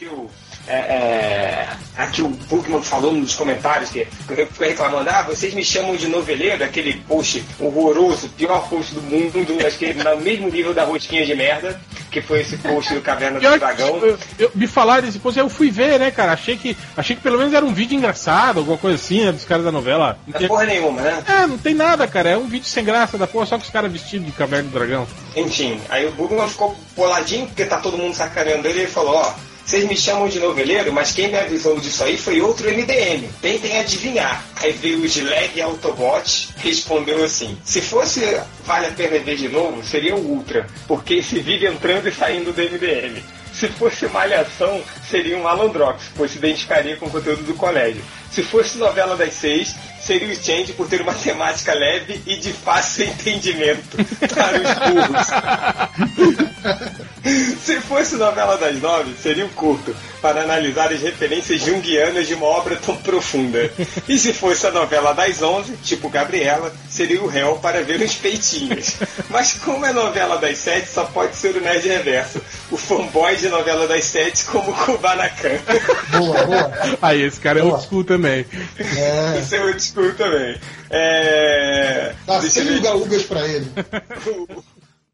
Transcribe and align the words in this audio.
que 0.00 0.06
o, 0.06 0.30
é, 0.66 0.76
é, 0.76 1.68
aqui 1.98 2.22
o 2.22 2.28
Bugman 2.28 2.82
falou 2.82 3.12
nos 3.12 3.34
comentários 3.34 3.90
que 3.90 4.08
eu 4.30 4.46
fico 4.46 4.64
reclamando, 4.64 5.10
ah, 5.10 5.24
vocês 5.24 5.52
me 5.52 5.62
chamam 5.62 5.94
de 5.94 6.08
noveleiro, 6.08 6.64
aquele 6.64 6.94
post 7.02 7.44
horroroso, 7.58 8.30
pior 8.30 8.66
post 8.70 8.94
do 8.94 9.02
mundo, 9.02 9.46
acho 9.66 9.76
que 9.76 9.92
no 9.92 10.16
mesmo 10.22 10.48
nível 10.48 10.72
da 10.72 10.84
rosquinha 10.84 11.26
de 11.26 11.34
merda, 11.34 11.78
que 12.10 12.22
foi 12.22 12.40
esse 12.40 12.56
post 12.56 12.94
do 12.94 13.02
Caverna 13.02 13.38
do 13.38 13.58
Dragão. 13.58 13.98
Eu, 13.98 14.18
eu, 14.38 14.50
me 14.54 14.66
falaram 14.66 15.04
desse 15.04 15.18
post, 15.18 15.38
eu 15.38 15.50
fui 15.50 15.70
ver, 15.70 16.00
né, 16.00 16.10
cara? 16.10 16.32
Achei 16.32 16.56
que, 16.56 16.74
achei 16.96 17.14
que 17.14 17.20
pelo 17.20 17.36
menos 17.36 17.52
era 17.52 17.64
um 17.64 17.74
vídeo 17.74 17.94
engraçado, 17.94 18.60
alguma 18.60 18.78
coisa 18.78 18.96
assim, 18.96 19.26
né, 19.26 19.32
dos 19.32 19.44
caras 19.44 19.66
da 19.66 19.70
novela. 19.70 20.18
Não 20.26 20.40
é 20.40 20.48
porra 20.48 20.64
nenhuma, 20.64 21.02
né? 21.02 21.22
É, 21.28 21.46
não 21.46 21.58
tem 21.58 21.74
nada, 21.74 22.06
cara. 22.06 22.30
É 22.30 22.38
um 22.38 22.48
vídeo 22.48 22.66
sem 22.66 22.82
graça 22.82 23.18
da 23.18 23.26
porra, 23.26 23.44
só 23.44 23.58
com 23.58 23.64
os 23.64 23.70
caras 23.70 23.92
vestidos 23.92 24.26
de 24.26 24.32
Caverna 24.32 24.70
do 24.70 24.78
Dragão. 24.78 25.06
Enfim, 25.36 25.78
aí 25.90 26.06
o 26.06 26.12
Bugman 26.12 26.48
ficou 26.48 26.74
boladinho, 26.96 27.46
porque 27.46 27.66
tá 27.66 27.78
todo 27.78 27.98
mundo 27.98 28.14
sacaneando 28.14 28.66
ele, 28.66 28.78
e 28.78 28.82
ele 28.82 28.90
falou, 28.90 29.14
ó, 29.14 29.49
vocês 29.70 29.86
me 29.86 29.96
chamam 29.96 30.28
de 30.28 30.40
noveleiro, 30.40 30.92
mas 30.92 31.12
quem 31.12 31.28
me 31.28 31.38
avisou 31.38 31.78
disso 31.78 32.02
aí 32.02 32.18
foi 32.18 32.40
outro 32.40 32.68
MDM. 32.68 33.28
Tentem 33.40 33.78
adivinhar. 33.78 34.44
Aí 34.56 34.72
veio 34.72 34.98
o 34.98 35.08
Slag 35.08 35.62
Autobot 35.62 36.48
respondeu 36.56 37.22
assim: 37.22 37.56
Se 37.64 37.80
fosse 37.80 38.20
Vale 38.64 38.86
a 38.86 38.90
Pena 38.90 39.20
Ver 39.20 39.36
de 39.36 39.48
novo, 39.48 39.80
seria 39.84 40.16
o 40.16 40.18
Ultra, 40.18 40.66
porque 40.88 41.22
se 41.22 41.38
vive 41.38 41.68
entrando 41.68 42.08
e 42.08 42.12
saindo 42.12 42.52
do 42.52 42.60
MDM. 42.60 43.22
Se 43.52 43.68
fosse 43.68 44.08
Malhação, 44.08 44.82
seria 45.08 45.36
um 45.36 45.42
Malandrox, 45.42 46.02
pois 46.16 46.32
se 46.32 46.38
identificaria 46.38 46.96
com 46.96 47.06
o 47.06 47.10
conteúdo 47.10 47.44
do 47.44 47.54
colégio. 47.54 48.02
Se 48.32 48.42
fosse 48.42 48.78
novela 48.78 49.16
das 49.16 49.34
seis, 49.34 49.74
seria 50.00 50.32
o 50.32 50.34
Change 50.34 50.72
por 50.72 50.88
ter 50.88 51.00
uma 51.00 51.14
temática 51.14 51.74
leve 51.74 52.20
e 52.26 52.36
de 52.36 52.52
fácil 52.52 53.04
entendimento 53.10 53.96
para 54.34 54.56
os 54.56 56.16
burros. 56.16 56.29
Se 57.80 57.86
fosse 57.86 58.16
novela 58.16 58.58
das 58.58 58.78
nove, 58.80 59.14
seria 59.22 59.46
o 59.46 59.48
curto, 59.50 59.96
para 60.20 60.42
analisar 60.42 60.92
as 60.92 61.00
referências 61.00 61.62
junguianas 61.62 62.26
de 62.26 62.34
uma 62.34 62.44
obra 62.44 62.76
tão 62.76 62.94
profunda. 62.96 63.72
E 64.06 64.18
se 64.18 64.34
fosse 64.34 64.66
a 64.66 64.70
novela 64.70 65.14
das 65.14 65.40
onze, 65.40 65.76
tipo 65.78 66.10
Gabriela, 66.10 66.74
seria 66.90 67.22
o 67.22 67.26
réu 67.26 67.56
para 67.56 67.82
ver 67.82 68.02
os 68.02 68.14
peitinhos. 68.14 68.96
Mas 69.30 69.54
como 69.54 69.86
é 69.86 69.92
novela 69.94 70.36
das 70.36 70.58
sete, 70.58 70.88
só 70.88 71.04
pode 71.04 71.34
ser 71.36 71.56
o 71.56 71.60
Nerd 71.60 71.88
Reverso, 71.88 72.42
o 72.70 72.76
fanboy 72.76 73.34
de 73.36 73.48
novela 73.48 73.88
das 73.88 74.04
sete 74.04 74.44
como 74.44 74.74
Kubanacan. 74.74 75.58
Boa, 76.10 76.44
boa. 76.44 76.72
Aí, 77.00 77.22
esse 77.22 77.40
cara 77.40 77.60
boa. 77.60 77.72
é 77.72 77.74
old 77.74 77.86
school 77.86 78.04
também. 78.04 78.44
É. 78.78 79.38
Esse 79.38 79.56
é 79.56 79.64
old 79.64 79.82
school 79.82 80.12
também. 80.14 80.60
É... 80.90 82.12
Dá 82.26 82.42
100 82.42 82.86
ugas 82.94 83.22
pra 83.22 83.48
ele. 83.48 83.70